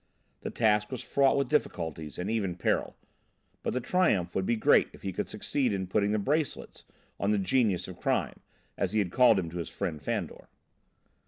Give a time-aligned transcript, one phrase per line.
[0.41, 2.95] The task was fraught with difficulties and even peril.
[3.61, 6.85] But the triumph would be great if he should succeed in putting the "bracelets"
[7.19, 8.39] on the "genius of crime,"
[8.79, 10.49] as he had called him to his friend Fandor.